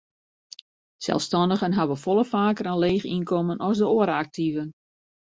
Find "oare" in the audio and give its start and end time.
3.97-4.15